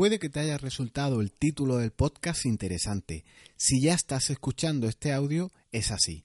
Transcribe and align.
Puede 0.00 0.18
que 0.18 0.30
te 0.30 0.40
haya 0.40 0.56
resultado 0.56 1.20
el 1.20 1.30
título 1.30 1.76
del 1.76 1.90
podcast 1.90 2.46
interesante. 2.46 3.22
Si 3.58 3.82
ya 3.82 3.92
estás 3.92 4.30
escuchando 4.30 4.88
este 4.88 5.12
audio, 5.12 5.52
es 5.72 5.90
así. 5.90 6.24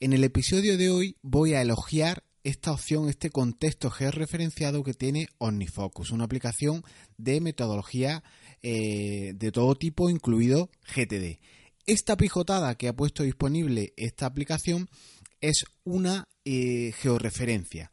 En 0.00 0.12
el 0.12 0.24
episodio 0.24 0.76
de 0.76 0.90
hoy 0.90 1.16
voy 1.22 1.54
a 1.54 1.62
elogiar 1.62 2.24
esta 2.42 2.72
opción, 2.72 3.08
este 3.08 3.30
contexto 3.30 3.92
georreferenciado 3.92 4.82
que 4.82 4.92
tiene 4.92 5.28
OmniFocus, 5.38 6.10
una 6.10 6.24
aplicación 6.24 6.82
de 7.16 7.40
metodología 7.40 8.24
eh, 8.60 9.34
de 9.36 9.52
todo 9.52 9.76
tipo, 9.76 10.10
incluido 10.10 10.68
GTD. 10.92 11.38
Esta 11.86 12.16
pijotada 12.16 12.74
que 12.74 12.88
ha 12.88 12.96
puesto 12.96 13.22
disponible 13.22 13.92
esta 13.96 14.26
aplicación 14.26 14.88
es 15.40 15.64
una 15.84 16.26
eh, 16.44 16.90
georreferencia. 17.00 17.92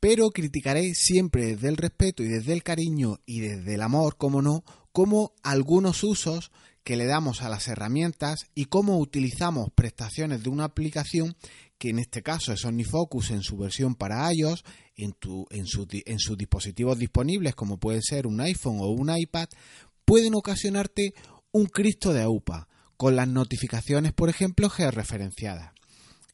Pero 0.00 0.30
criticaré 0.30 0.94
siempre 0.94 1.46
desde 1.46 1.68
el 1.68 1.76
respeto 1.76 2.22
y 2.22 2.28
desde 2.28 2.52
el 2.52 2.62
cariño 2.62 3.18
y 3.26 3.40
desde 3.40 3.74
el 3.74 3.82
amor, 3.82 4.16
como 4.16 4.42
no, 4.42 4.62
como 4.92 5.32
algunos 5.42 6.04
usos 6.04 6.50
que 6.84 6.96
le 6.96 7.06
damos 7.06 7.42
a 7.42 7.48
las 7.48 7.66
herramientas 7.66 8.46
y 8.54 8.66
cómo 8.66 8.98
utilizamos 8.98 9.70
prestaciones 9.74 10.44
de 10.44 10.50
una 10.50 10.64
aplicación 10.64 11.36
que 11.78 11.90
en 11.90 11.98
este 11.98 12.22
caso 12.22 12.52
es 12.52 12.64
OmniFocus 12.64 13.32
en 13.32 13.42
su 13.42 13.56
versión 13.56 13.96
para 13.96 14.32
iOS, 14.32 14.64
en, 14.96 15.66
sus 15.66 16.38
dispositivos 16.38 16.98
disponibles 16.98 17.54
como 17.54 17.78
puede 17.78 18.00
ser 18.02 18.26
un 18.26 18.40
iPhone 18.40 18.78
o 18.80 18.90
un 18.90 19.14
iPad, 19.14 19.48
pueden 20.04 20.34
ocasionarte 20.34 21.12
un 21.50 21.66
Cristo 21.66 22.12
de 22.12 22.22
AUPA, 22.22 22.68
con 22.96 23.16
las 23.16 23.28
notificaciones, 23.28 24.12
por 24.12 24.30
ejemplo, 24.30 24.70
georreferenciadas. 24.70 25.72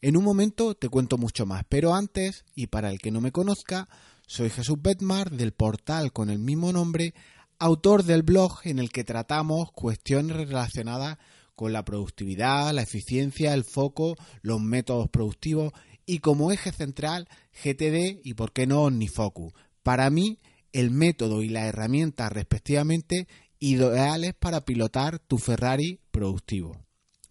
En 0.04 0.16
un 0.16 0.24
momento 0.24 0.74
te 0.74 0.88
cuento 0.88 1.16
mucho 1.16 1.46
más, 1.46 1.62
pero 1.68 1.94
antes, 1.94 2.44
y 2.56 2.66
para 2.66 2.90
el 2.90 2.98
que 2.98 3.12
no 3.12 3.20
me 3.20 3.30
conozca, 3.30 3.88
soy 4.26 4.50
Jesús 4.50 4.82
Betmar 4.82 5.30
del 5.30 5.52
portal 5.52 6.12
con 6.12 6.28
el 6.28 6.40
mismo 6.40 6.72
nombre, 6.72 7.14
autor 7.60 8.02
del 8.02 8.24
blog 8.24 8.62
en 8.64 8.80
el 8.80 8.90
que 8.90 9.04
tratamos 9.04 9.70
cuestiones 9.70 10.36
relacionadas 10.36 11.18
con 11.54 11.72
la 11.72 11.84
productividad, 11.84 12.72
la 12.74 12.82
eficiencia, 12.82 13.54
el 13.54 13.62
foco, 13.62 14.16
los 14.40 14.60
métodos 14.60 15.08
productivos 15.08 15.72
y 16.04 16.18
como 16.18 16.50
eje 16.50 16.72
central 16.72 17.28
GTD 17.62 18.22
y 18.24 18.34
por 18.34 18.52
qué 18.52 18.66
no 18.66 18.82
OmniFocus. 18.82 19.52
Para 19.84 20.10
mí, 20.10 20.40
el 20.72 20.90
método 20.90 21.42
y 21.42 21.48
la 21.48 21.68
herramienta 21.68 22.28
respectivamente 22.28 23.28
ideales 23.60 24.34
para 24.34 24.64
pilotar 24.64 25.20
tu 25.20 25.38
Ferrari 25.38 26.00
productivo. 26.10 26.76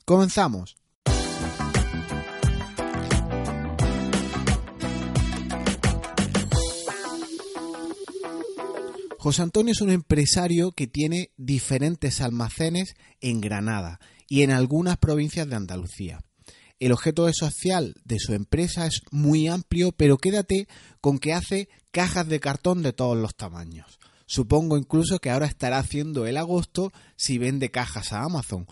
Comenzamos. 0.05 0.77
José 9.21 9.43
Antonio 9.43 9.71
es 9.71 9.81
un 9.81 9.91
empresario 9.91 10.71
que 10.71 10.87
tiene 10.87 11.29
diferentes 11.37 12.21
almacenes 12.21 12.95
en 13.19 13.39
Granada 13.39 13.99
y 14.27 14.41
en 14.41 14.49
algunas 14.49 14.97
provincias 14.97 15.47
de 15.47 15.55
Andalucía. 15.55 16.23
El 16.79 16.91
objeto 16.91 17.31
social 17.31 17.93
de 18.03 18.17
su 18.17 18.33
empresa 18.33 18.87
es 18.87 19.03
muy 19.11 19.47
amplio, 19.47 19.91
pero 19.91 20.17
quédate 20.17 20.67
con 21.01 21.19
que 21.19 21.33
hace 21.33 21.69
cajas 21.91 22.27
de 22.29 22.39
cartón 22.39 22.81
de 22.81 22.93
todos 22.93 23.15
los 23.15 23.35
tamaños. 23.35 23.99
Supongo 24.25 24.75
incluso 24.75 25.19
que 25.19 25.29
ahora 25.29 25.45
estará 25.45 25.77
haciendo 25.77 26.25
el 26.25 26.35
agosto 26.35 26.91
si 27.15 27.37
vende 27.37 27.69
cajas 27.69 28.13
a 28.13 28.23
Amazon. 28.23 28.65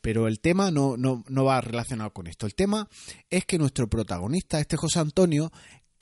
Pero 0.00 0.28
el 0.28 0.38
tema 0.38 0.70
no, 0.70 0.96
no, 0.96 1.44
va 1.44 1.60
relacionado 1.60 2.12
con 2.12 2.28
esto. 2.28 2.46
El 2.46 2.54
tema 2.54 2.88
es 3.28 3.44
que 3.44 3.58
nuestro 3.58 3.88
protagonista, 3.88 4.60
este 4.60 4.76
José 4.76 5.00
Antonio, 5.00 5.50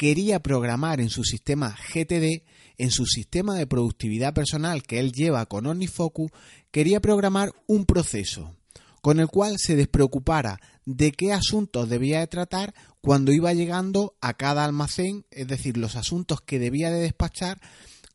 quería 0.03 0.41
programar 0.41 1.01
en 1.01 1.11
su 1.11 1.23
sistema 1.23 1.77
GTD, 1.95 2.43
en 2.77 2.91
su 2.91 3.07
sistema 3.07 3.55
de 3.55 3.69
productividad 3.69 4.35
personal 4.35 4.83
que 4.83 4.99
él 4.99 5.13
lleva 5.13 5.47
con 5.47 5.65
OmniFocus, 5.65 6.33
quería 6.73 6.99
programar 6.99 7.53
un 7.69 7.87
proceso 7.87 8.57
con 9.01 9.21
el 9.21 9.29
cual 9.29 9.59
se 9.59 9.77
despreocupara 9.77 10.59
de 10.87 11.13
qué 11.13 11.33
asuntos 11.33 11.89
debía 11.89 12.19
de 12.19 12.27
tratar 12.27 12.75
cuando 13.01 13.31
iba 13.31 13.53
llegando 13.53 14.17
a 14.21 14.35
cada 14.35 14.65
almacén, 14.65 15.25
es 15.31 15.47
decir, 15.47 15.77
los 15.77 15.95
asuntos 15.95 16.41
que 16.41 16.59
debía 16.59 16.91
de 16.91 16.99
despachar 16.99 17.61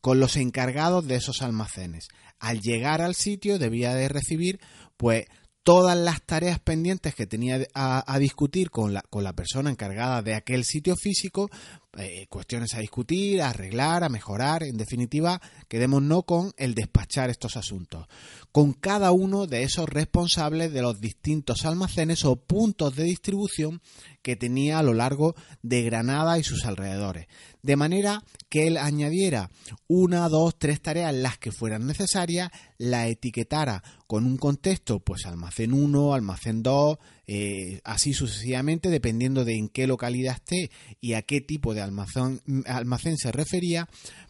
con 0.02 0.20
los 0.20 0.36
encargados 0.36 1.06
de 1.06 1.14
esos 1.14 1.40
almacenes. 1.40 2.08
Al 2.38 2.60
llegar 2.60 3.00
al 3.00 3.14
sitio 3.14 3.58
debía 3.58 3.94
de 3.94 4.10
recibir 4.10 4.60
pues 4.98 5.24
todas 5.68 5.98
las 5.98 6.22
tareas 6.22 6.60
pendientes 6.60 7.14
que 7.14 7.26
tenía 7.26 7.60
a, 7.74 8.18
discutir 8.18 8.70
con 8.70 8.94
la, 8.94 9.02
con 9.02 9.22
la, 9.22 9.34
persona 9.34 9.68
encargada 9.68 10.22
de 10.22 10.34
aquel 10.34 10.64
sitio 10.64 10.96
físico, 10.96 11.50
eh, 11.96 12.26
cuestiones 12.28 12.74
a 12.74 12.80
discutir, 12.80 13.40
a 13.40 13.48
arreglar, 13.48 14.04
a 14.04 14.10
mejorar, 14.10 14.62
en 14.62 14.76
definitiva, 14.76 15.40
quedémonos 15.68 16.24
con 16.24 16.52
el 16.58 16.74
despachar 16.74 17.30
estos 17.30 17.56
asuntos, 17.56 18.06
con 18.52 18.74
cada 18.74 19.10
uno 19.10 19.46
de 19.46 19.62
esos 19.62 19.88
responsables 19.88 20.70
de 20.72 20.82
los 20.82 21.00
distintos 21.00 21.64
almacenes 21.64 22.26
o 22.26 22.36
puntos 22.36 22.94
de 22.94 23.04
distribución 23.04 23.80
que 24.20 24.36
tenía 24.36 24.78
a 24.78 24.82
lo 24.82 24.92
largo 24.92 25.34
de 25.62 25.82
Granada 25.82 26.38
y 26.38 26.44
sus 26.44 26.66
alrededores, 26.66 27.26
de 27.62 27.76
manera 27.76 28.22
que 28.50 28.66
él 28.66 28.76
añadiera 28.76 29.50
una, 29.86 30.28
dos, 30.28 30.58
tres 30.58 30.82
tareas 30.82 31.14
las 31.14 31.38
que 31.38 31.52
fueran 31.52 31.86
necesarias, 31.86 32.50
la 32.76 33.08
etiquetara 33.08 33.82
con 34.06 34.26
un 34.26 34.36
contexto, 34.36 35.00
pues 35.00 35.24
almacén 35.24 35.72
1, 35.72 36.12
almacén 36.12 36.62
2, 36.62 36.98
eh, 37.30 37.82
así 37.84 38.14
sucesivamente, 38.14 38.88
dependiendo 38.88 39.44
de 39.44 39.54
en 39.54 39.68
qué 39.68 39.86
localidad 39.86 40.36
esté 40.36 40.70
y 40.98 41.12
a 41.12 41.20
qué 41.20 41.42
tipo 41.42 41.74
de 41.74 41.82
almacén, 41.82 42.40
almacén 42.64 43.18
se 43.18 43.30
refería, 43.32 43.86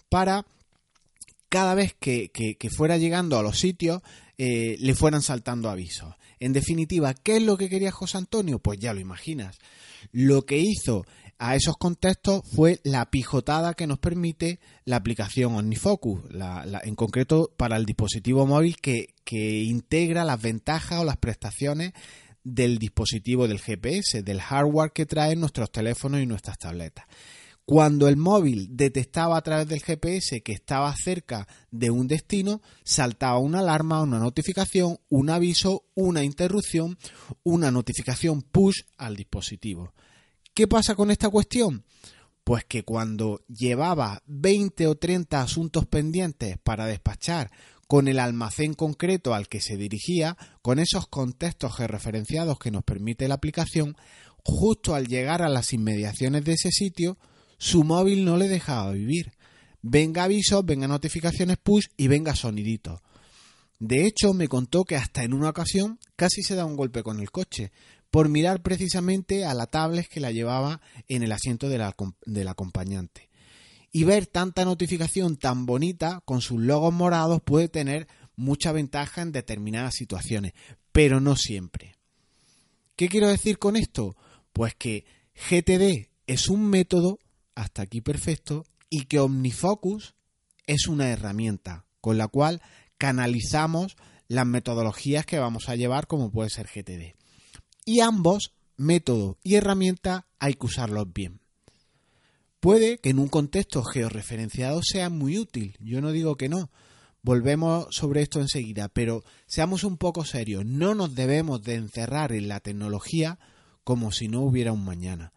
para 0.09 0.45
cada 1.49 1.77
vez 1.77 1.95
que, 1.95 2.31
fuera 2.77 2.99
llegando 2.99 3.39
a 3.39 3.43
los 3.45 3.61
sitios 3.61 4.03
eh, 4.37 4.77
le 4.81 4.95
fueran 4.97 5.23
saltando 5.23 5.71
avisos. 5.71 6.13
En 6.41 6.53
definitiva, 6.53 7.15
¿qué 7.15 7.37
es 7.37 7.43
lo 7.45 7.57
que 7.57 7.69
quería 7.69 7.93
José 7.93 8.19
Antonio? 8.19 8.59
Pues 8.59 8.81
ya 8.81 8.93
lo 8.93 9.01
imaginas. 9.01 9.59
Lo 10.11 10.45
que 10.45 10.59
hizo 10.59 11.05
a 11.39 11.55
esos 11.55 11.77
contextos 11.77 12.43
fue 12.53 12.81
la 12.83 13.11
pijotada 13.13 13.75
que 13.75 13.87
nos 13.87 14.01
permite 14.01 14.59
la 14.85 14.97
aplicación 14.97 15.55
OmniFocus, 15.55 16.23
en 16.83 16.95
concreto 16.97 17.53
para 17.57 17.77
el 17.77 17.87
dispositivo 17.87 18.45
móvil 18.45 18.77
que, 18.77 19.15
que 19.23 19.63
integra 19.63 20.25
las 20.25 20.43
ventajas 20.43 21.01
o 21.01 21.05
las 21.05 21.17
prestaciones 21.17 21.93
del 22.55 22.79
dispositivo 22.79 23.47
del 23.47 23.61
GPS, 23.61 24.23
del 24.23 24.41
hardware 24.41 24.93
que 24.93 25.07
traen 25.07 25.41
nuestros 25.41 25.71
teléfonos 25.71 26.21
y 26.21 26.27
nuestras 26.27 26.59
tabletas. 26.59 27.07
Cuando 27.65 28.09
el 28.09 28.17
móvil 28.17 28.69
detectaba 28.71 29.37
a 29.37 29.43
través 29.43 29.69
del 29.69 29.83
GPS 29.83 30.41
que 30.41 30.53
estaba 30.53 30.95
cerca 30.97 31.47
de 31.71 31.91
un 31.91 32.09
destino, 32.09 32.63
saltaba 32.83 33.39
una 33.39 33.59
alarma, 33.59 34.01
una 34.01 34.19
notificación, 34.19 34.99
un 35.11 35.29
aviso, 35.29 35.85
una 35.95 36.25
interrupción, 36.25 36.97
una 37.43 37.71
notificación 37.71 38.41
push 38.41 38.85
al 38.97 39.17
dispositivo. 39.17 39.93
¿Qué 40.55 40.67
pasa 40.67 40.95
con 40.95 41.11
esta 41.11 41.29
cuestión? 41.29 41.85
Pues 42.43 42.65
que 42.65 42.85
cuando 42.85 43.43
llevaba 43.49 44.23
20 44.27 44.87
o 44.87 44.95
30 44.95 45.43
asuntos 45.43 45.85
pendientes 45.85 46.57
para 46.57 46.87
despachar 46.87 47.51
con 47.89 48.07
el 48.07 48.21
almacén 48.21 48.75
concreto 48.75 49.35
al 49.35 49.49
que 49.49 49.63
se 49.63 49.79
dirigía, 49.79 50.37
con 50.63 50.79
esos 50.79 51.09
contextos 51.09 51.75
georreferenciados 51.75 52.59
que 52.59 52.71
nos 52.71 52.85
permite 52.85 53.27
la 53.27 53.35
aplicación, 53.35 53.97
justo 54.45 54.95
al 54.95 55.09
llegar 55.09 55.41
a 55.41 55.49
las 55.49 55.73
inmediaciones 55.73 56.45
de 56.45 56.53
ese 56.53 56.71
sitio, 56.71 57.17
su 57.57 57.85
móvil 57.85 58.27
no 58.27 58.37
le 58.37 58.47
dejaba 58.47 58.93
vivir. 58.93 59.33
Venga 59.81 60.25
avisos, 60.25 60.67
venga 60.67 60.87
notificaciones 60.87 61.57
push 61.57 61.87
y 61.97 62.09
venga 62.09 62.37
soniditos. 62.37 63.01
De 63.79 64.07
hecho, 64.07 64.35
me 64.35 64.49
contó 64.49 64.85
que 64.85 64.97
hasta 64.97 65.23
en 65.23 65.33
una 65.33 65.49
ocasión 65.49 65.99
casi 66.15 66.43
se 66.43 66.57
da 66.57 66.67
un 66.67 66.77
golpe 66.77 67.03
con 67.03 67.21
el 67.21 67.31
coche, 67.31 67.73
por 68.11 68.29
mirar 68.29 68.63
precisamente 68.63 69.47
a 69.47 69.55
la 69.55 69.67
tablet 69.67 70.09
que 70.09 70.21
la 70.21 70.31
llevaba 70.31 70.83
en 71.09 71.23
el 71.23 71.33
asiento 71.33 71.69
del 71.71 72.49
acompañante. 72.49 73.28
Y 73.91 74.05
ver 74.05 74.27
tanta 74.27 74.65
notificación 74.65 75.37
tan 75.37 75.67
bonita 75.67 76.21
con 76.25 76.41
sus 76.41 76.61
logos 76.61 76.93
morados 76.93 77.41
puede 77.43 77.69
tener 77.69 78.07
mucha 78.37 78.73
ventaja 78.73 79.23
en 79.23 79.33
determinadas 79.33 79.95
situaciones, 79.95 80.53
pero 80.93 81.21
no 81.21 81.37
siempre. 81.37 81.97
¿Qué 82.97 83.09
quiero 83.09 83.29
decir 83.29 83.59
con 83.59 83.77
esto? 83.77 84.17
Pues 84.53 84.75
que 84.75 85.05
GTD 85.35 86.11
es 86.27 86.49
un 86.49 86.69
método 86.69 87.19
hasta 87.55 87.83
aquí 87.83 88.01
perfecto, 88.01 88.65
y 88.91 89.05
que 89.05 89.19
OmniFocus 89.21 90.15
es 90.67 90.87
una 90.87 91.11
herramienta 91.11 91.85
con 92.01 92.19
la 92.19 92.29
cual 92.29 92.63
canalizamos 92.97 93.97
las 94.29 94.47
metodologías 94.47 95.27
que 95.27 95.39
vamos 95.39 95.69
a 95.69 95.77
llevar 95.77 96.07
como 96.07 96.31
puede 96.31 96.51
ser 96.51 96.67
GTD. 96.67 97.17
Y 97.85 98.01
ambos, 98.01 98.55
método 98.77 99.39
y 99.43 99.57
herramienta, 99.57 100.27
hay 100.39 100.55
que 100.55 100.67
usarlos 100.67 101.13
bien. 101.13 101.41
Puede 102.61 102.99
que 102.99 103.11
en 103.11 103.21
un 103.21 103.29
contexto 103.29 103.85
georreferenciado 103.85 104.81
sea 104.83 105.11
muy 105.11 105.39
útil, 105.39 105.77
yo 105.81 106.01
no 106.01 106.11
digo 106.11 106.37
que 106.37 106.49
no, 106.49 106.71
volvemos 107.23 107.87
sobre 107.91 108.23
esto 108.23 108.41
enseguida, 108.41 108.89
pero 108.89 109.23
seamos 109.47 109.85
un 109.85 109.97
poco 109.97 110.25
serios, 110.25 110.65
no 110.65 110.95
nos 110.95 111.15
debemos 111.15 111.63
de 111.63 111.75
encerrar 111.75 112.33
en 112.33 112.49
la 112.49 112.61
tecnología 112.61 113.39
como 113.85 114.11
si 114.13 114.29
no 114.29 114.41
hubiera 114.41 114.73
un 114.73 114.85
mañana. 114.85 115.33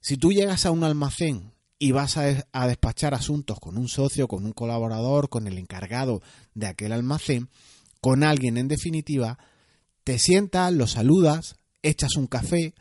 Si 0.00 0.16
tú 0.16 0.32
llegas 0.32 0.64
a 0.64 0.70
un 0.70 0.82
almacén 0.82 1.52
y 1.78 1.92
vas 1.92 2.16
a, 2.16 2.66
despachar 2.66 3.14
asuntos 3.14 3.60
con 3.60 3.76
un 3.76 3.88
socio, 3.88 4.28
con 4.28 4.44
un 4.44 4.52
colaborador, 4.52 5.28
con 5.28 5.46
el 5.46 5.58
encargado 5.58 6.22
de 6.54 6.68
aquel 6.68 6.92
almacén, 6.92 7.48
con 8.00 8.24
alguien 8.24 8.56
en 8.56 8.68
definitiva, 8.68 9.38
te 10.04 10.18
sientas, 10.18 10.72
lo 10.72 10.86
saludas, 10.86 11.56
echas 11.82 12.16
un 12.16 12.26
café, 12.26 12.74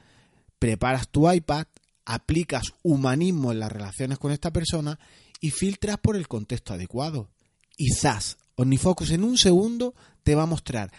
preparas 0.60 1.10
tu 1.10 1.30
iPad, 1.30 1.68
aplicas 2.10 2.74
humanismo 2.82 3.52
en 3.52 3.60
las 3.60 3.72
relaciones 3.72 4.18
con 4.18 4.32
esta 4.32 4.52
persona 4.52 5.00
y 5.40 5.52
filtras 5.52 6.00
por 6.00 6.16
el 6.16 6.28
contexto 6.28 6.74
adecuado. 6.74 7.30
Y 7.78 7.92
zas, 7.94 8.38
OmniFocus 8.56 9.12
en 9.12 9.24
un 9.24 9.38
segundo 9.38 9.94
te 10.24 10.34
va 10.34 10.44
a 10.44 10.48
mostrar 10.48 10.92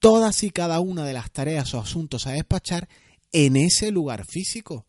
todas 0.00 0.42
y 0.42 0.50
cada 0.50 0.80
una 0.80 1.04
de 1.04 1.14
las 1.14 1.30
tareas 1.30 1.72
o 1.72 1.80
asuntos 1.80 2.26
a 2.26 2.32
despachar 2.32 2.88
en 3.32 3.56
ese 3.56 3.90
lugar 3.90 4.26
físico. 4.26 4.86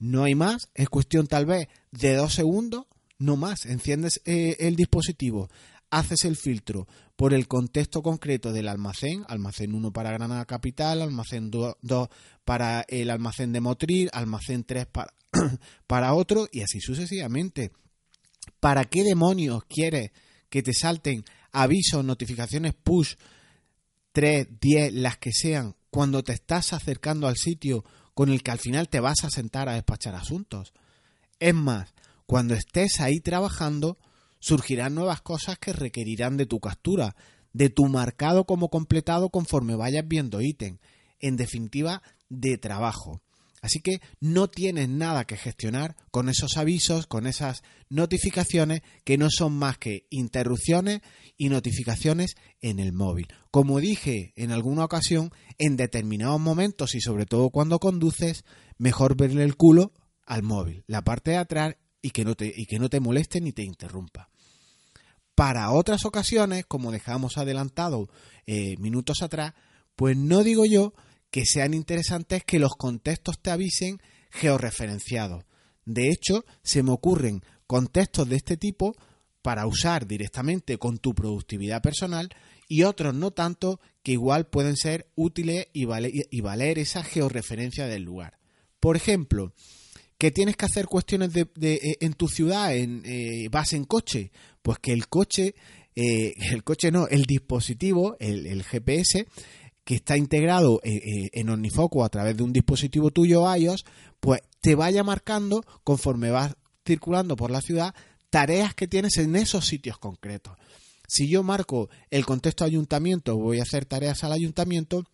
No 0.00 0.24
hay 0.24 0.34
más, 0.34 0.68
es 0.74 0.88
cuestión 0.88 1.28
tal 1.28 1.46
vez 1.46 1.68
de 1.92 2.16
dos 2.16 2.34
segundos, 2.34 2.86
no 3.18 3.36
más. 3.36 3.66
Enciendes 3.66 4.20
eh, 4.24 4.56
el 4.58 4.74
dispositivo, 4.74 5.48
haces 5.90 6.24
el 6.24 6.36
filtro 6.36 6.88
por 7.14 7.32
el 7.32 7.46
contexto 7.46 8.02
concreto 8.02 8.52
del 8.52 8.66
almacén, 8.66 9.24
almacén 9.28 9.74
1 9.74 9.92
para 9.92 10.10
Granada 10.10 10.44
Capital, 10.44 11.02
almacén 11.02 11.52
2 11.52 11.76
para 12.44 12.84
el 12.88 13.10
almacén 13.10 13.52
de 13.52 13.60
Motril, 13.60 14.10
almacén 14.12 14.64
3 14.64 14.86
para, 14.86 15.14
para 15.86 16.14
otro 16.14 16.48
y 16.52 16.62
así 16.62 16.80
sucesivamente. 16.80 17.72
¿Para 18.60 18.84
qué 18.84 19.02
demonios 19.02 19.64
quieres 19.64 20.10
que 20.48 20.62
te 20.62 20.72
salten 20.72 21.24
avisos, 21.52 22.04
notificaciones 22.04 22.74
push 22.74 23.14
3, 24.12 24.48
10, 24.60 24.94
las 24.94 25.18
que 25.18 25.32
sean, 25.32 25.76
cuando 25.90 26.22
te 26.22 26.32
estás 26.32 26.72
acercando 26.72 27.26
al 27.26 27.36
sitio 27.36 27.84
con 28.14 28.28
el 28.30 28.42
que 28.42 28.50
al 28.50 28.58
final 28.58 28.88
te 28.88 29.00
vas 29.00 29.24
a 29.24 29.30
sentar 29.30 29.68
a 29.68 29.74
despachar 29.74 30.14
asuntos? 30.14 30.72
Es 31.40 31.54
más, 31.54 31.94
cuando 32.26 32.54
estés 32.54 33.00
ahí 33.00 33.20
trabajando, 33.20 33.98
surgirán 34.38 34.94
nuevas 34.94 35.22
cosas 35.22 35.58
que 35.58 35.72
requerirán 35.72 36.36
de 36.36 36.46
tu 36.46 36.60
captura, 36.60 37.16
de 37.52 37.70
tu 37.70 37.86
marcado 37.86 38.44
como 38.44 38.68
completado 38.68 39.30
conforme 39.30 39.74
vayas 39.74 40.06
viendo 40.06 40.40
ítem, 40.40 40.78
en 41.20 41.36
definitiva, 41.36 42.02
de 42.28 42.58
trabajo. 42.58 43.22
Así 43.64 43.80
que 43.80 44.00
no 44.20 44.48
tienes 44.50 44.90
nada 44.90 45.24
que 45.24 45.38
gestionar 45.38 45.96
con 46.10 46.28
esos 46.28 46.58
avisos, 46.58 47.06
con 47.06 47.26
esas 47.26 47.62
notificaciones 47.88 48.82
que 49.04 49.16
no 49.16 49.30
son 49.30 49.54
más 49.54 49.78
que 49.78 50.06
interrupciones 50.10 51.00
y 51.38 51.48
notificaciones 51.48 52.34
en 52.60 52.78
el 52.78 52.92
móvil. 52.92 53.26
Como 53.50 53.80
dije 53.80 54.34
en 54.36 54.50
alguna 54.50 54.84
ocasión, 54.84 55.32
en 55.56 55.78
determinados 55.78 56.38
momentos 56.40 56.94
y 56.94 57.00
sobre 57.00 57.24
todo 57.24 57.48
cuando 57.48 57.78
conduces, 57.78 58.44
mejor 58.76 59.16
verle 59.16 59.44
el 59.44 59.56
culo 59.56 59.94
al 60.26 60.42
móvil, 60.42 60.84
la 60.86 61.02
parte 61.02 61.30
de 61.30 61.38
atrás 61.38 61.76
y 62.02 62.10
que 62.10 62.26
no 62.26 62.34
te, 62.34 62.52
y 62.54 62.66
que 62.66 62.78
no 62.78 62.90
te 62.90 63.00
moleste 63.00 63.40
ni 63.40 63.52
te 63.52 63.62
interrumpa. 63.62 64.28
Para 65.34 65.70
otras 65.70 66.04
ocasiones, 66.04 66.66
como 66.66 66.92
dejamos 66.92 67.38
adelantado 67.38 68.10
eh, 68.46 68.76
minutos 68.76 69.22
atrás, 69.22 69.54
pues 69.96 70.18
no 70.18 70.44
digo 70.44 70.66
yo 70.66 70.92
que 71.34 71.46
sean 71.46 71.74
interesantes 71.74 72.44
que 72.44 72.60
los 72.60 72.76
contextos 72.76 73.40
te 73.42 73.50
avisen 73.50 73.98
georreferenciados. 74.30 75.44
De 75.84 76.08
hecho, 76.10 76.44
se 76.62 76.84
me 76.84 76.92
ocurren 76.92 77.42
contextos 77.66 78.28
de 78.28 78.36
este 78.36 78.56
tipo 78.56 78.94
para 79.42 79.66
usar 79.66 80.06
directamente 80.06 80.78
con 80.78 80.98
tu 80.98 81.12
productividad 81.12 81.82
personal 81.82 82.28
y 82.68 82.84
otros 82.84 83.16
no 83.16 83.32
tanto 83.32 83.80
que 84.04 84.12
igual 84.12 84.46
pueden 84.46 84.76
ser 84.76 85.10
útiles 85.16 85.66
y, 85.72 85.86
valer, 85.86 86.78
esa 86.78 87.02
georreferencia 87.02 87.88
del 87.88 88.04
lugar. 88.04 88.38
Por 88.78 88.94
ejemplo, 88.94 89.54
que 90.16 90.30
tienes 90.30 90.56
que 90.56 90.66
hacer 90.66 90.86
cuestiones 90.86 91.32
de, 91.32 91.48
eh, 91.60 91.96
en 92.00 92.12
tu 92.12 92.28
ciudad, 92.28 92.76
en, 92.76 93.02
eh, 93.04 93.48
vas 93.50 93.72
en 93.72 93.86
coche, 93.86 94.30
pues 94.62 94.78
que 94.78 94.92
el 94.92 95.08
coche, 95.08 95.56
eh, 95.96 96.34
el 96.52 96.62
coche 96.62 96.92
no, 96.92 97.08
el 97.08 97.24
dispositivo, 97.24 98.16
el, 98.20 98.46
el 98.46 98.62
GPS, 98.62 99.26
que 99.84 99.96
está 99.96 100.16
integrado 100.16 100.80
eh, 100.82 100.96
eh, 100.96 101.30
en 101.32 101.50
OmniFocus 101.50 102.04
a 102.04 102.08
través 102.08 102.36
de 102.36 102.42
un 102.42 102.52
dispositivo 102.52 103.10
tuyo 103.10 103.54
iOS, 103.54 103.84
pues 104.18 104.40
te 104.60 104.74
vaya 104.74 105.04
marcando 105.04 105.62
conforme 105.84 106.30
vas 106.30 106.56
circulando 106.84 107.36
por 107.36 107.50
la 107.50 107.60
ciudad 107.60 107.94
tareas 108.30 108.74
que 108.74 108.88
tienes 108.88 109.18
en 109.18 109.36
esos 109.36 109.66
sitios 109.66 109.98
concretos. 109.98 110.56
Si 111.06 111.28
yo 111.28 111.42
marco 111.42 111.88
el 112.10 112.24
contexto 112.24 112.64
ayuntamiento, 112.64 113.36
voy 113.36 113.60
a 113.60 113.62
hacer 113.62 113.84
tareas 113.84 114.24
al 114.24 114.32
ayuntamiento, 114.32 115.04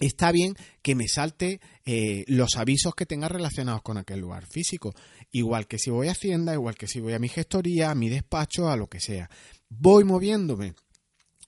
está 0.00 0.32
bien 0.32 0.54
que 0.82 0.94
me 0.94 1.08
salte 1.08 1.60
eh, 1.84 2.24
los 2.26 2.56
avisos 2.56 2.94
que 2.94 3.06
tenga 3.06 3.28
relacionados 3.28 3.82
con 3.82 3.98
aquel 3.98 4.20
lugar 4.20 4.46
físico. 4.46 4.94
Igual 5.30 5.66
que 5.66 5.78
si 5.78 5.90
voy 5.90 6.08
a 6.08 6.12
Hacienda, 6.12 6.54
igual 6.54 6.74
que 6.76 6.88
si 6.88 7.00
voy 7.00 7.12
a 7.12 7.18
mi 7.18 7.28
gestoría, 7.28 7.90
a 7.90 7.94
mi 7.94 8.08
despacho, 8.08 8.68
a 8.68 8.76
lo 8.76 8.88
que 8.88 9.00
sea. 9.00 9.28
Voy 9.68 10.04
moviéndome 10.04 10.74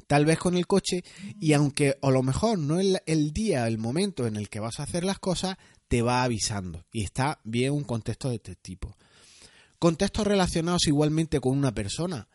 tal 0.09 0.25
vez 0.25 0.39
con 0.39 0.57
el 0.57 0.67
coche 0.67 1.05
y 1.39 1.53
aunque 1.53 1.97
a 2.03 2.11
lo 2.11 2.25
mejor 2.25 2.59
no 2.59 2.81
es 2.81 3.01
el 3.07 3.33
día, 3.33 3.69
el 3.69 3.79
momento 3.79 4.27
en 4.27 4.35
el 4.35 4.49
que 4.49 4.59
vas 4.59 4.81
a 4.81 4.85
hacer 4.85 5.05
las 5.05 5.21
cosas, 5.21 5.57
te 5.87 6.03
va 6.03 6.25
avisando 6.25 6.85
y 6.93 7.05
está 7.05 7.41
bien 7.45 7.73
un 7.73 7.85
contexto 7.85 8.31
de 8.31 8.37
este 8.37 8.57
tipo. 8.57 8.97
Contextos 9.79 10.27
relacionados 10.27 10.89
igualmente 10.89 11.41
con 11.41 11.57
una 11.57 11.73
persona. 11.73 12.27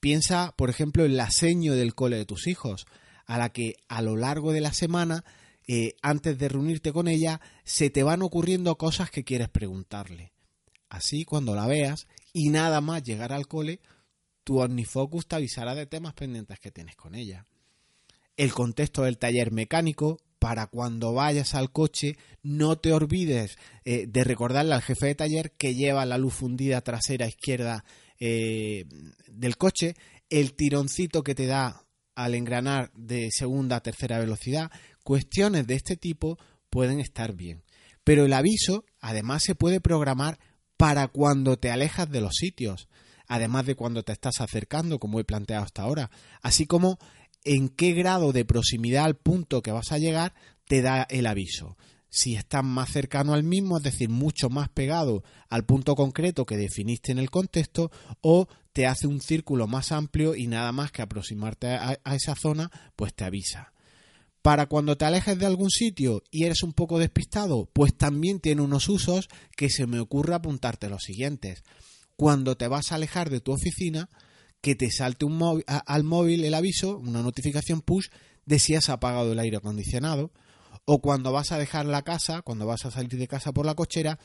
Piensa, 0.00 0.52
por 0.56 0.70
ejemplo, 0.70 1.04
en 1.04 1.16
la 1.16 1.30
seño 1.30 1.74
del 1.74 1.94
cole 1.94 2.16
de 2.16 2.26
tus 2.26 2.46
hijos, 2.46 2.86
a 3.26 3.38
la 3.38 3.50
que 3.50 3.76
a 3.88 4.02
lo 4.02 4.16
largo 4.16 4.52
de 4.52 4.60
la 4.60 4.72
semana, 4.72 5.24
eh, 5.66 5.94
antes 6.02 6.36
de 6.36 6.48
reunirte 6.48 6.92
con 6.92 7.06
ella, 7.06 7.40
se 7.64 7.90
te 7.90 8.02
van 8.02 8.22
ocurriendo 8.22 8.76
cosas 8.76 9.10
que 9.10 9.24
quieres 9.24 9.48
preguntarle. 9.48 10.32
Así, 10.88 11.24
cuando 11.24 11.54
la 11.54 11.66
veas 11.66 12.08
y 12.32 12.48
nada 12.48 12.80
más 12.80 13.04
llegar 13.04 13.32
al 13.32 13.46
cole, 13.46 13.80
tu 14.44 14.60
OmniFocus 14.60 15.26
te 15.26 15.36
avisará 15.36 15.74
de 15.74 15.86
temas 15.86 16.14
pendientes 16.14 16.58
que 16.58 16.70
tienes 16.70 16.96
con 16.96 17.14
ella. 17.14 17.46
El 18.36 18.52
contexto 18.52 19.02
del 19.02 19.18
taller 19.18 19.52
mecánico, 19.52 20.18
para 20.38 20.66
cuando 20.66 21.12
vayas 21.12 21.54
al 21.54 21.70
coche, 21.70 22.16
no 22.42 22.78
te 22.78 22.92
olvides 22.92 23.58
eh, 23.84 24.06
de 24.06 24.24
recordarle 24.24 24.74
al 24.74 24.82
jefe 24.82 25.06
de 25.06 25.14
taller 25.14 25.52
que 25.52 25.74
lleva 25.74 26.06
la 26.06 26.16
luz 26.16 26.34
fundida 26.34 26.80
trasera 26.80 27.26
izquierda 27.26 27.84
eh, 28.18 28.86
del 29.28 29.56
coche, 29.56 29.94
el 30.30 30.54
tironcito 30.54 31.22
que 31.22 31.34
te 31.34 31.46
da 31.46 31.84
al 32.14 32.34
engranar 32.34 32.90
de 32.94 33.28
segunda 33.30 33.76
a 33.76 33.82
tercera 33.82 34.18
velocidad, 34.18 34.70
cuestiones 35.04 35.66
de 35.66 35.74
este 35.74 35.96
tipo 35.96 36.38
pueden 36.70 37.00
estar 37.00 37.34
bien. 37.34 37.62
Pero 38.04 38.24
el 38.24 38.32
aviso 38.32 38.84
además 39.00 39.42
se 39.42 39.54
puede 39.54 39.80
programar 39.80 40.38
para 40.76 41.08
cuando 41.08 41.58
te 41.58 41.70
alejas 41.70 42.10
de 42.10 42.20
los 42.20 42.36
sitios 42.36 42.88
además 43.30 43.64
de 43.64 43.76
cuando 43.76 44.02
te 44.02 44.10
estás 44.10 44.40
acercando, 44.40 44.98
como 44.98 45.20
he 45.20 45.24
planteado 45.24 45.62
hasta 45.62 45.82
ahora, 45.82 46.10
así 46.42 46.66
como 46.66 46.98
en 47.44 47.68
qué 47.68 47.92
grado 47.92 48.32
de 48.32 48.44
proximidad 48.44 49.04
al 49.04 49.16
punto 49.16 49.62
que 49.62 49.70
vas 49.70 49.92
a 49.92 49.98
llegar 49.98 50.34
te 50.66 50.82
da 50.82 51.06
el 51.08 51.26
aviso. 51.26 51.76
Si 52.08 52.34
estás 52.34 52.64
más 52.64 52.90
cercano 52.90 53.32
al 53.32 53.44
mismo, 53.44 53.76
es 53.76 53.84
decir, 53.84 54.08
mucho 54.08 54.50
más 54.50 54.68
pegado 54.68 55.22
al 55.48 55.64
punto 55.64 55.94
concreto 55.94 56.44
que 56.44 56.56
definiste 56.56 57.12
en 57.12 57.18
el 57.18 57.30
contexto, 57.30 57.92
o 58.20 58.48
te 58.72 58.88
hace 58.88 59.06
un 59.06 59.20
círculo 59.20 59.68
más 59.68 59.92
amplio 59.92 60.34
y 60.34 60.48
nada 60.48 60.72
más 60.72 60.90
que 60.90 61.02
aproximarte 61.02 61.68
a, 61.68 62.00
esa 62.12 62.34
zona, 62.34 62.68
pues 62.96 63.14
te 63.14 63.22
avisa. 63.22 63.72
Para 64.42 64.66
cuando 64.66 64.96
te 64.96 65.04
alejes 65.04 65.38
de 65.38 65.46
algún 65.46 65.70
sitio 65.70 66.24
y 66.32 66.46
eres 66.46 66.64
un 66.64 66.72
poco 66.72 66.98
despistado, 66.98 67.70
pues 67.72 67.96
también 67.96 68.40
tiene 68.40 68.62
unos 68.62 68.88
usos 68.88 69.28
que 69.56 69.70
se 69.70 69.86
me 69.86 70.00
ocurre 70.00 70.34
apuntarte 70.34 70.88
los 70.88 71.02
siguientes 71.02 71.62
cuando 72.20 72.54
te 72.54 72.68
vas 72.68 72.92
a 72.92 72.96
alejar 72.96 73.30
de 73.30 73.40
tu 73.40 73.50
oficina, 73.50 74.10
que 74.60 74.74
te 74.74 74.90
salte 74.90 75.24
un 75.24 75.38
móvil, 75.38 75.64
al 75.66 76.04
móvil 76.04 76.44
el 76.44 76.52
aviso, 76.52 76.98
una 76.98 77.22
notificación 77.22 77.80
push 77.80 78.08
de 78.44 78.58
si 78.58 78.74
has 78.74 78.90
apagado 78.90 79.32
el 79.32 79.38
aire 79.38 79.56
acondicionado, 79.56 80.30
o 80.84 81.00
cuando 81.00 81.32
vas 81.32 81.50
a 81.50 81.56
dejar 81.56 81.86
la 81.86 82.02
casa, 82.02 82.42
cuando 82.42 82.66
vas 82.66 82.84
a 82.84 82.90
salir 82.90 83.16
de 83.16 83.26
casa 83.26 83.52
por 83.52 83.64
la 83.64 83.74
cochera, 83.74 84.18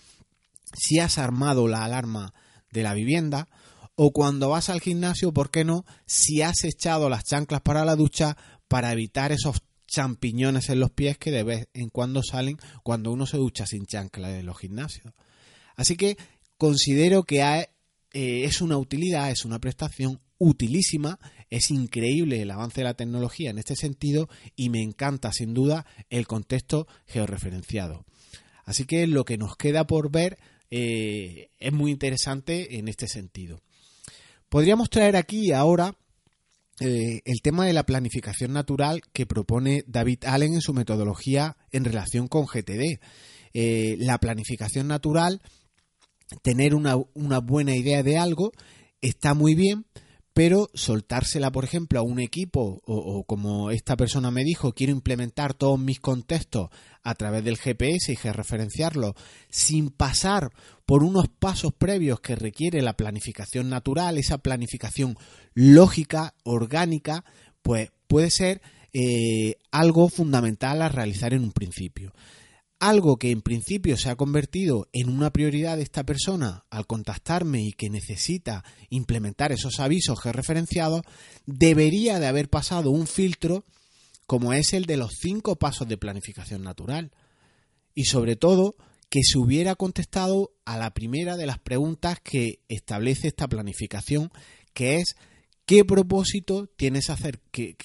si 0.74 1.00
has 1.00 1.18
armado 1.18 1.70
la 1.70 1.86
alarma 1.86 2.34
de 2.70 2.84
la 2.84 2.94
vivienda, 2.94 3.48
o 3.96 4.12
cuando 4.12 4.50
vas 4.50 4.70
al 4.70 4.82
gimnasio, 4.82 5.32
¿por 5.32 5.50
qué 5.50 5.64
no? 5.64 5.86
Si 6.06 6.42
has 6.42 6.66
echado 6.66 7.08
las 7.08 7.24
chanclas 7.24 7.62
para 7.62 7.86
la 7.86 7.96
ducha 7.96 8.36
para 8.68 8.92
evitar 8.92 9.32
esos 9.32 9.62
champiñones 9.88 10.68
en 10.68 10.82
los 10.82 10.92
pies 10.92 11.18
que 11.18 11.32
de 11.32 11.44
vez 11.44 11.70
en 11.74 11.88
cuando 11.88 12.24
salen 12.24 12.58
cuando 12.84 13.14
uno 13.14 13.26
se 13.26 13.38
ducha 13.38 13.66
sin 13.66 13.86
chanclas 13.86 14.32
en 14.32 14.46
los 14.46 14.58
gimnasios. 14.58 15.14
Así 15.78 15.96
que 15.96 16.18
considero 16.58 17.24
que 17.24 17.42
eh, 18.16 18.46
es 18.46 18.62
una 18.62 18.78
utilidad, 18.78 19.30
es 19.30 19.44
una 19.44 19.60
prestación 19.60 20.22
utilísima, 20.38 21.20
es 21.50 21.70
increíble 21.70 22.42
el 22.42 22.50
avance 22.50 22.80
de 22.80 22.86
la 22.86 22.94
tecnología 22.94 23.50
en 23.50 23.58
este 23.58 23.76
sentido 23.76 24.30
y 24.56 24.70
me 24.70 24.82
encanta 24.82 25.34
sin 25.34 25.54
duda 25.54 25.86
el 26.10 26.26
contexto 26.26 26.88
georreferenciado. 27.08 28.06
Así 28.64 28.86
que 28.86 29.06
lo 29.06 29.26
que 29.26 29.38
nos 29.38 29.58
queda 29.58 29.86
por 29.86 30.12
ver 30.12 30.38
eh, 30.72 31.50
es 31.60 31.74
muy 31.74 31.92
interesante 31.92 32.78
en 32.80 32.88
este 32.88 33.10
sentido. 33.10 33.60
Podríamos 34.48 34.90
traer 34.90 35.18
aquí 35.18 35.52
ahora 35.52 35.98
eh, 36.80 37.20
el 37.26 37.42
tema 37.44 37.66
de 37.66 37.74
la 37.74 37.86
planificación 37.86 38.54
natural 38.54 39.02
que 39.12 39.26
propone 39.26 39.84
David 39.88 40.24
Allen 40.24 40.54
en 40.54 40.62
su 40.62 40.74
metodología 40.74 41.58
en 41.70 41.84
relación 41.84 42.30
con 42.30 42.46
GTD. 42.46 42.98
la 44.00 44.18
planificación 44.20 44.88
natural 44.88 45.42
tener 46.42 46.76
una, 46.76 46.96
una 47.14 47.40
buena 47.40 47.76
idea 47.76 48.04
de 48.04 48.18
algo 48.18 48.52
está 49.02 49.34
muy 49.34 49.56
bien, 49.56 49.86
pero 50.36 50.70
soltársela, 50.74 51.50
por 51.50 51.64
ejemplo, 51.64 51.98
a 51.98 52.04
un 52.04 52.20
equipo 52.20 52.82
o, 52.86 53.24
como 53.24 53.72
esta 53.72 53.96
persona 53.96 54.32
me 54.32 54.44
dijo, 54.44 54.74
quiero 54.74 54.92
implementar 54.92 55.54
todos 55.54 55.80
mis 55.80 56.02
contextos 56.02 56.70
a 57.04 57.16
través 57.16 57.46
del 57.46 57.58
GPS 57.58 58.12
y 58.12 58.18
georreferenciarlo 58.18 59.16
sin 59.50 59.92
pasar 59.92 60.50
por 60.86 61.04
unos 61.04 61.30
pasos 61.30 61.72
previos 61.74 62.20
que 62.20 62.36
requiere 62.36 62.82
la 62.82 62.98
planificación 62.98 63.70
natural, 63.70 64.18
esa 64.18 64.38
planificación 64.38 65.16
lógica, 65.54 66.34
orgánica, 66.44 67.24
pues 67.62 67.92
puede 68.08 68.30
ser 68.30 68.62
eh, 68.92 69.56
algo 69.72 70.10
fundamental 70.10 70.82
a 70.82 70.90
realizar 70.90 71.34
en 71.34 71.44
un 71.44 71.54
principio 71.54 72.12
algo 72.80 73.18
que 73.18 73.32
en 73.32 73.42
principio 73.42 73.98
se 73.98 74.10
ha 74.10 74.16
convertido 74.16 74.88
en 74.94 75.10
una 75.10 75.32
prioridad 75.32 75.78
de 75.78 75.84
esta 75.84 76.04
persona 76.04 76.66
al 76.70 76.86
contactarme 76.86 77.62
y 77.62 77.72
que 77.72 77.90
necesita 77.90 78.64
implementar 78.90 79.52
esos 79.52 79.80
avisos 79.80 80.20
que 80.20 80.30
he 80.30 80.34
referenciado, 80.34 81.02
debería 81.46 82.20
de 82.20 82.28
haber 82.28 82.50
pasado 82.50 82.92
un 82.92 83.08
filtro 83.08 83.64
como 84.28 84.54
es 84.54 84.74
el 84.74 84.86
de 84.86 84.98
los 84.98 85.14
cinco 85.20 85.56
pasos 85.56 85.88
de 85.88 85.98
planificación 85.98 86.64
natural. 86.64 87.12
Y 87.94 88.06
sobre 88.06 88.36
todo, 88.36 88.76
que 89.10 89.22
se 89.24 89.38
hubiera 89.38 89.76
contestado 89.76 90.52
a 90.66 90.78
la 90.78 90.94
primera 90.94 91.38
de 91.38 91.46
las 91.46 91.60
preguntas 91.60 92.20
que 92.24 92.60
establece 92.68 93.28
esta 93.28 93.48
planificación, 93.48 94.32
que 94.74 94.98
es 94.98 95.16
¿qué 95.66 95.86
propósito 95.86 96.68
tienes 96.76 97.10
hacer, 97.10 97.40
que, 97.52 97.76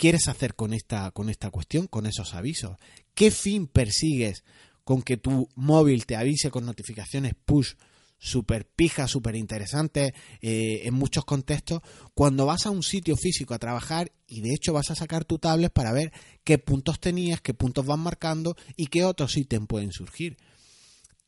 quieres 0.00 0.28
hacer 0.28 0.54
con 0.54 0.72
esta, 0.72 1.10
con 1.10 1.28
esta 1.28 1.50
cuestión, 1.50 1.86
con 1.86 2.06
esos 2.06 2.32
avisos? 2.32 2.78
¿Qué 3.14 3.30
fin 3.30 3.66
persigues 3.66 4.44
con 4.82 5.02
que 5.02 5.18
tu 5.18 5.46
móvil 5.56 6.06
te 6.06 6.16
avise 6.16 6.50
con 6.50 6.64
notificaciones 6.64 7.34
push 7.44 7.74
super 8.18 8.66
pijas, 8.66 9.10
súper 9.10 9.36
interesantes 9.36 10.14
eh, 10.40 10.82
en 10.84 10.94
muchos 10.94 11.26
contextos, 11.26 11.82
cuando 12.14 12.46
vas 12.46 12.64
a 12.64 12.70
un 12.70 12.82
sitio 12.82 13.14
físico 13.16 13.52
a 13.52 13.58
trabajar 13.58 14.10
y 14.26 14.40
de 14.40 14.54
hecho 14.54 14.72
vas 14.72 14.90
a 14.90 14.94
sacar 14.94 15.26
tu 15.26 15.38
tablet 15.38 15.70
para 15.70 15.92
ver 15.92 16.12
qué 16.44 16.56
puntos 16.56 16.98
tenías, 16.98 17.42
qué 17.42 17.52
puntos 17.52 17.84
van 17.84 18.00
marcando 18.00 18.56
y 18.76 18.86
qué 18.86 19.04
otros 19.04 19.36
ítems 19.36 19.66
pueden 19.66 19.92
surgir. 19.92 20.38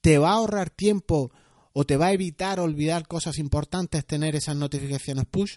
¿Te 0.00 0.16
va 0.16 0.30
a 0.30 0.34
ahorrar 0.36 0.70
tiempo 0.70 1.30
o 1.74 1.84
te 1.84 1.98
va 1.98 2.06
a 2.06 2.12
evitar 2.12 2.58
olvidar 2.58 3.06
cosas 3.06 3.38
importantes 3.38 4.06
tener 4.06 4.34
esas 4.34 4.56
notificaciones 4.56 5.26
push? 5.30 5.56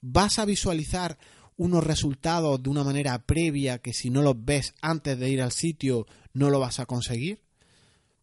¿Vas 0.00 0.38
a 0.38 0.44
visualizar 0.44 1.18
unos 1.58 1.84
resultados 1.84 2.62
de 2.62 2.70
una 2.70 2.84
manera 2.84 3.18
previa 3.18 3.78
que 3.78 3.92
si 3.92 4.08
no 4.08 4.22
los 4.22 4.42
ves 4.42 4.74
antes 4.80 5.18
de 5.18 5.28
ir 5.28 5.42
al 5.42 5.52
sitio 5.52 6.06
no 6.32 6.48
lo 6.48 6.60
vas 6.60 6.80
a 6.80 6.86
conseguir? 6.86 7.42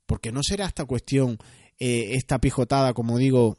Porque 0.07 0.31
no 0.31 0.41
será 0.41 0.65
esta 0.65 0.85
cuestión, 0.85 1.37
eh, 1.77 2.11
esta 2.13 2.39
pijotada, 2.39 2.93
como 2.93 3.17
digo, 3.17 3.57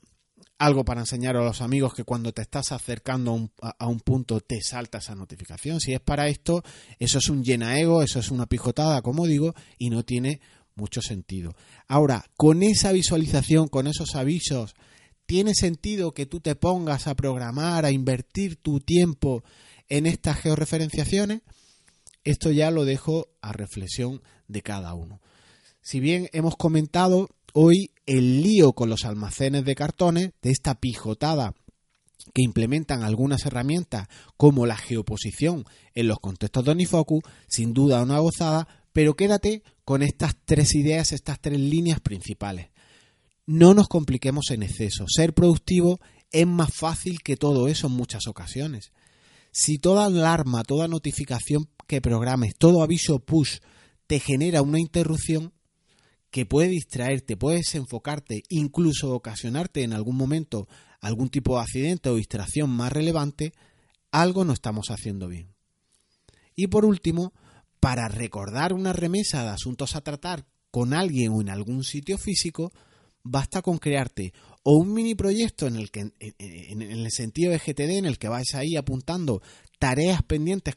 algo 0.58 0.84
para 0.84 1.00
enseñar 1.02 1.36
a 1.36 1.44
los 1.44 1.60
amigos 1.60 1.92
que 1.94 2.04
cuando 2.04 2.32
te 2.32 2.42
estás 2.42 2.72
acercando 2.72 3.50
a 3.60 3.86
un, 3.86 4.00
punto 4.00 4.40
te 4.40 4.62
salta 4.62 4.98
esa 4.98 5.14
notificación. 5.14 5.80
Si 5.80 5.92
es 5.92 6.00
para 6.00 6.28
esto, 6.28 6.64
eso 6.98 7.18
es 7.18 7.28
un 7.28 7.42
llena 7.42 7.78
ego, 7.78 8.02
eso 8.02 8.18
es 8.18 8.30
una 8.30 8.46
pijotada, 8.46 9.02
como 9.02 9.26
digo, 9.26 9.54
y 9.78 9.90
no 9.90 10.04
tiene 10.04 10.40
mucho 10.74 11.02
sentido. 11.02 11.54
Ahora, 11.86 12.24
con 12.36 12.62
esa 12.62 12.92
visualización, 12.92 13.68
con 13.68 13.86
esos 13.86 14.14
avisos, 14.14 14.74
¿tiene 15.26 15.54
sentido 15.54 16.14
que 16.14 16.26
tú 16.26 16.40
te 16.40 16.54
pongas 16.54 17.06
a 17.06 17.14
programar, 17.14 17.84
a 17.84 17.90
invertir 17.90 18.56
tu 18.56 18.80
tiempo 18.80 19.44
en 19.88 20.06
estas 20.06 20.40
georreferenciaciones, 20.40 21.42
esto 22.24 22.50
ya 22.50 22.70
lo 22.70 22.84
dejo 22.84 23.28
a 23.40 23.52
reflexión 23.52 24.22
de 24.48 24.62
cada 24.62 24.94
uno. 24.94 25.20
Si 25.80 26.00
bien 26.00 26.28
hemos 26.32 26.56
comentado 26.56 27.28
hoy 27.52 27.92
el 28.06 28.42
lío 28.42 28.72
con 28.72 28.90
los 28.90 29.04
almacenes 29.04 29.64
de 29.64 29.74
cartones, 29.74 30.30
de 30.42 30.50
esta 30.50 30.74
pijotada 30.74 31.54
que 32.34 32.42
implementan 32.42 33.02
algunas 33.02 33.46
herramientas 33.46 34.08
como 34.36 34.66
la 34.66 34.76
geoposición 34.76 35.64
en 35.94 36.08
los 36.08 36.18
contextos 36.18 36.64
de 36.64 36.72
Onifocus, 36.72 37.22
sin 37.46 37.72
duda 37.72 38.02
una 38.02 38.18
gozada, 38.18 38.66
pero 38.92 39.14
quédate 39.14 39.62
con 39.84 40.02
estas 40.02 40.36
tres 40.44 40.74
ideas, 40.74 41.12
estas 41.12 41.40
tres 41.40 41.60
líneas 41.60 42.00
principales. 42.00 42.70
No 43.46 43.74
nos 43.74 43.88
compliquemos 43.88 44.50
en 44.50 44.64
exceso. 44.64 45.04
Ser 45.08 45.32
productivo 45.32 46.00
es 46.32 46.46
más 46.46 46.74
fácil 46.74 47.22
que 47.22 47.36
todo 47.36 47.68
eso 47.68 47.86
en 47.86 47.92
muchas 47.92 48.26
ocasiones. 48.26 48.90
Si 49.58 49.78
toda 49.78 50.04
alarma, 50.04 50.64
toda 50.64 50.86
notificación 50.86 51.70
que 51.86 52.02
programes, 52.02 52.56
todo 52.56 52.82
aviso 52.82 53.20
push 53.20 53.60
te 54.06 54.20
genera 54.20 54.60
una 54.60 54.78
interrupción 54.78 55.54
que 56.30 56.44
puede 56.44 56.68
distraerte, 56.68 57.38
puede 57.38 57.56
desenfocarte, 57.56 58.42
incluso 58.50 59.14
ocasionarte 59.14 59.82
en 59.82 59.94
algún 59.94 60.14
momento 60.14 60.68
algún 61.00 61.30
tipo 61.30 61.56
de 61.56 61.62
accidente 61.62 62.10
o 62.10 62.16
distracción 62.16 62.68
más 62.68 62.92
relevante, 62.92 63.54
algo 64.10 64.44
no 64.44 64.52
estamos 64.52 64.90
haciendo 64.90 65.26
bien. 65.26 65.54
Y 66.54 66.66
por 66.66 66.84
último, 66.84 67.32
para 67.80 68.08
recordar 68.08 68.74
una 68.74 68.92
remesa 68.92 69.42
de 69.42 69.48
asuntos 69.48 69.96
a 69.96 70.02
tratar 70.02 70.44
con 70.70 70.92
alguien 70.92 71.32
o 71.32 71.40
en 71.40 71.48
algún 71.48 71.82
sitio 71.82 72.18
físico, 72.18 72.72
basta 73.22 73.62
con 73.62 73.78
crearte 73.78 74.34
o 74.68 74.72
un 74.72 74.92
mini 74.92 75.14
proyecto 75.14 75.68
en 75.68 75.76
el 75.76 75.92
que 75.92 76.00
en, 76.18 76.82
el 76.82 77.08
sentido 77.12 77.52
de 77.52 77.58
GTD 77.58 77.98
en 77.98 78.04
el 78.04 78.18
que 78.18 78.28
vais 78.28 78.52
ahí 78.56 78.74
apuntando 78.74 79.40
tareas 79.78 80.24
pendientes 80.24 80.74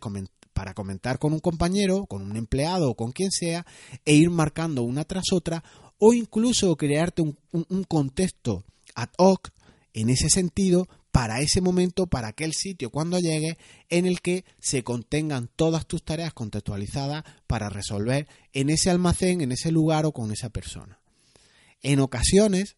para 0.54 0.76
comentar 0.76 1.18
con 1.18 1.34
un 1.34 1.40
compañero, 1.40 2.06
con 2.06 2.22
un 2.22 2.38
empleado 2.38 2.92
o 2.92 2.96
con 2.96 3.12
quien 3.12 3.32
sea 3.32 3.66
e 4.06 4.14
ir 4.14 4.30
marcando 4.30 4.84
una 4.84 5.06
tras 5.06 5.34
otra 5.34 5.64
o 5.98 6.14
incluso 6.14 6.76
crearte 6.76 7.24
un, 7.24 7.36
un 7.52 7.84
contexto 7.84 8.64
ad 8.94 9.10
hoc 9.18 9.50
en 9.94 10.12
ese 10.12 10.30
sentido 10.30 10.88
para 11.12 11.42
ese 11.42 11.60
momento, 11.60 12.06
para 12.06 12.28
aquel 12.28 12.54
sitio 12.54 12.92
cuando 12.92 13.18
llegue, 13.18 13.58
en 13.90 14.06
el 14.06 14.22
que 14.22 14.46
se 14.60 14.84
contengan 14.84 15.50
todas 15.56 15.88
tus 15.88 16.04
tareas 16.04 16.36
contextualizadas 16.36 17.24
para 17.48 17.70
resolver 17.70 18.28
en 18.54 18.70
ese 18.70 18.92
almacén, 18.92 19.42
en 19.42 19.52
ese 19.52 19.72
lugar 19.72 20.06
o 20.06 20.12
con 20.12 20.32
esa 20.32 20.52
persona. 20.52 21.00
En 21.82 22.02
ocasiones 22.02 22.76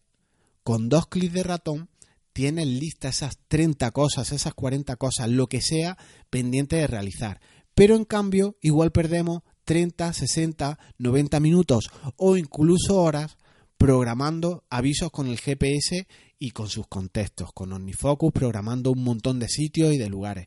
con 0.62 0.88
dos 0.88 1.06
clics 1.06 1.32
de 1.32 1.42
ratón 1.42 1.88
tienes 2.32 2.66
lista 2.66 3.08
esas 3.08 3.38
30 3.48 3.90
cosas, 3.90 4.32
esas 4.32 4.54
40 4.54 4.96
cosas, 4.96 5.28
lo 5.28 5.48
que 5.48 5.60
sea 5.60 5.98
pendiente 6.30 6.76
de 6.76 6.86
realizar. 6.86 7.40
Pero 7.74 7.96
en 7.96 8.04
cambio, 8.04 8.56
igual 8.60 8.92
perdemos 8.92 9.42
30, 9.64 10.12
60, 10.12 10.78
90 10.98 11.40
minutos 11.40 11.90
o 12.16 12.36
incluso 12.36 13.00
horas 13.00 13.36
programando 13.76 14.64
avisos 14.70 15.10
con 15.10 15.26
el 15.26 15.38
GPS 15.38 16.06
y 16.38 16.50
con 16.50 16.68
sus 16.68 16.86
contextos, 16.86 17.50
con 17.52 17.72
OmniFocus, 17.72 18.32
programando 18.32 18.92
un 18.92 19.02
montón 19.02 19.38
de 19.38 19.48
sitios 19.48 19.92
y 19.92 19.98
de 19.98 20.08
lugares. 20.08 20.46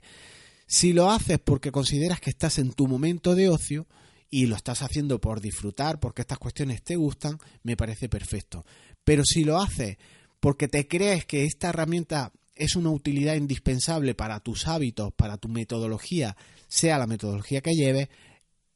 Si 0.68 0.94
lo 0.94 1.12
haces 1.12 1.40
porque 1.40 1.72
consideras 1.72 2.20
que 2.20 2.30
estás 2.30 2.60
en 2.60 2.74
tu 2.74 2.88
momento 2.88 3.36
de 3.36 3.50
ocio 3.50 3.88
y 4.30 4.48
lo 4.48 4.56
estás 4.56 4.82
haciendo 4.82 5.20
por 5.22 5.42
disfrutar, 5.42 6.00
porque 6.00 6.22
estas 6.22 6.40
cuestiones 6.40 6.84
te 6.84 6.96
gustan, 6.96 7.38
me 7.64 7.78
parece 7.78 8.10
perfecto. 8.10 8.66
Pero 9.06 9.24
si 9.24 9.46
lo 9.46 9.60
haces 9.62 9.98
porque 10.42 10.68
te 10.68 10.88
crees 10.88 11.26
que 11.26 11.46
esta 11.46 11.70
herramienta 11.70 12.34
es 12.56 12.76
una 12.76 12.90
utilidad 12.90 13.36
indispensable 13.36 14.14
para 14.14 14.42
tus 14.42 14.68
hábitos, 14.68 15.14
para 15.14 15.38
tu 15.38 15.48
metodología, 15.48 16.36
sea 16.68 16.98
la 16.98 17.08
metodología 17.08 17.62
que 17.62 17.74
lleves, 17.74 18.10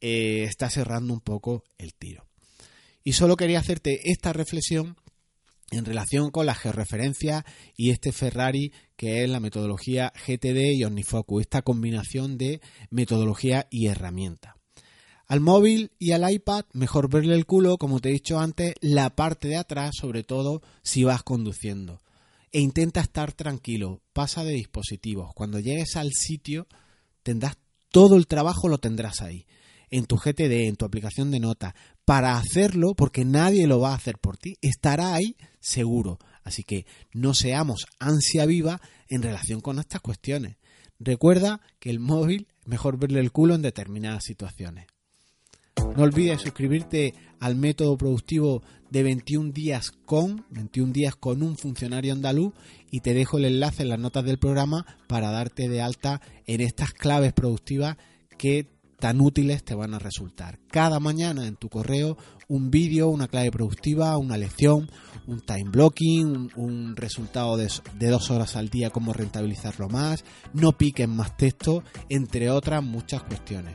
eh, 0.00 0.44
estás 0.44 0.74
cerrando 0.74 1.12
un 1.12 1.20
poco 1.20 1.64
el 1.76 1.94
tiro. 1.94 2.26
Y 3.04 3.12
solo 3.12 3.36
quería 3.36 3.58
hacerte 3.58 4.10
esta 4.10 4.32
reflexión 4.32 4.96
en 5.70 5.84
relación 5.84 6.30
con 6.30 6.46
la 6.46 6.54
georreferencia 6.54 7.44
y 7.76 7.90
este 7.90 8.12
Ferrari 8.12 8.72
que 8.96 9.24
es 9.24 9.30
la 9.30 9.40
metodología 9.40 10.12
GTD 10.26 10.74
y 10.74 10.84
OmniFocus, 10.84 11.40
esta 11.40 11.62
combinación 11.62 12.36
de 12.36 12.60
metodología 12.90 13.66
y 13.70 13.86
herramienta. 13.86 14.59
Al 15.30 15.38
móvil 15.38 15.92
y 16.00 16.10
al 16.10 16.28
iPad, 16.28 16.64
mejor 16.72 17.08
verle 17.08 17.36
el 17.36 17.46
culo, 17.46 17.78
como 17.78 18.00
te 18.00 18.08
he 18.08 18.12
dicho 18.12 18.40
antes, 18.40 18.74
la 18.80 19.14
parte 19.14 19.46
de 19.46 19.58
atrás, 19.58 19.92
sobre 19.94 20.24
todo 20.24 20.60
si 20.82 21.04
vas 21.04 21.22
conduciendo. 21.22 22.02
E 22.50 22.58
intenta 22.58 23.00
estar 23.00 23.32
tranquilo, 23.32 24.00
pasa 24.12 24.42
de 24.42 24.54
dispositivos. 24.54 25.32
Cuando 25.32 25.60
llegues 25.60 25.94
al 25.94 26.10
sitio, 26.10 26.66
tendrás 27.22 27.58
todo 27.92 28.16
el 28.16 28.26
trabajo, 28.26 28.66
lo 28.66 28.78
tendrás 28.78 29.22
ahí, 29.22 29.46
en 29.88 30.06
tu 30.06 30.16
GTD, 30.16 30.66
en 30.66 30.74
tu 30.74 30.84
aplicación 30.84 31.30
de 31.30 31.38
notas. 31.38 31.74
Para 32.04 32.36
hacerlo, 32.36 32.94
porque 32.96 33.24
nadie 33.24 33.68
lo 33.68 33.78
va 33.78 33.92
a 33.92 33.96
hacer 33.98 34.18
por 34.18 34.36
ti, 34.36 34.56
estará 34.62 35.14
ahí 35.14 35.36
seguro. 35.60 36.18
Así 36.42 36.64
que 36.64 36.86
no 37.12 37.34
seamos 37.34 37.86
ansia 38.00 38.46
viva 38.46 38.80
en 39.08 39.22
relación 39.22 39.60
con 39.60 39.78
estas 39.78 40.00
cuestiones. 40.00 40.56
Recuerda 40.98 41.60
que 41.78 41.90
el 41.90 42.00
móvil, 42.00 42.48
mejor 42.64 42.98
verle 42.98 43.20
el 43.20 43.30
culo 43.30 43.54
en 43.54 43.62
determinadas 43.62 44.24
situaciones. 44.24 44.88
No 45.76 46.02
olvides 46.02 46.40
suscribirte 46.40 47.14
al 47.40 47.56
método 47.56 47.96
productivo 47.96 48.62
de 48.90 49.02
21 49.02 49.52
días 49.52 49.92
con 50.04 50.44
21 50.50 50.92
días 50.92 51.16
con 51.16 51.42
un 51.42 51.56
funcionario 51.56 52.12
andaluz 52.12 52.52
y 52.90 53.00
te 53.00 53.14
dejo 53.14 53.38
el 53.38 53.44
enlace 53.44 53.82
en 53.82 53.90
las 53.90 53.98
notas 53.98 54.24
del 54.24 54.38
programa 54.38 54.84
para 55.06 55.30
darte 55.30 55.68
de 55.68 55.80
alta 55.80 56.20
en 56.46 56.60
estas 56.60 56.92
claves 56.92 57.32
productivas 57.32 57.96
que 58.36 58.66
tan 58.98 59.20
útiles 59.20 59.64
te 59.64 59.74
van 59.74 59.94
a 59.94 59.98
resultar. 59.98 60.58
Cada 60.68 61.00
mañana 61.00 61.46
en 61.46 61.56
tu 61.56 61.68
correo 61.68 62.18
un 62.48 62.70
vídeo, 62.70 63.08
una 63.08 63.28
clave 63.28 63.50
productiva, 63.50 64.16
una 64.18 64.36
lección, 64.36 64.90
un 65.26 65.40
time 65.40 65.70
blocking, 65.70 66.50
un, 66.56 66.96
resultado 66.96 67.56
de, 67.56 67.70
de, 67.98 68.08
dos 68.08 68.30
horas 68.30 68.56
al 68.56 68.68
día, 68.68 68.90
cómo 68.90 69.12
rentabilizarlo 69.12 69.88
más, 69.88 70.24
no 70.52 70.72
piquen 70.72 71.10
más 71.10 71.36
texto, 71.36 71.82
entre 72.08 72.50
otras 72.50 72.82
muchas 72.82 73.22
cuestiones. 73.22 73.74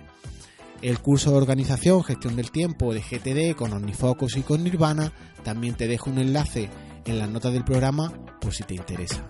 El 0.81 0.99
curso 0.99 1.31
de 1.31 1.37
organización, 1.37 2.03
gestión 2.03 2.35
del 2.35 2.51
tiempo 2.51 2.93
de 2.93 3.01
GTD 3.01 3.55
con 3.55 3.73
OmniFocus 3.73 4.37
y 4.37 4.41
con 4.41 4.63
Nirvana, 4.63 5.11
también 5.43 5.75
te 5.75 5.87
dejo 5.87 6.09
un 6.09 6.19
enlace 6.19 6.69
en 7.05 7.19
las 7.19 7.29
notas 7.29 7.53
del 7.53 7.63
programa 7.63 8.11
por 8.41 8.53
si 8.53 8.63
te 8.63 8.75
interesa. 8.75 9.27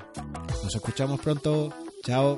Nos 0.63 0.75
escuchamos 0.75 1.19
pronto. 1.19 1.73
Chao. 2.03 2.37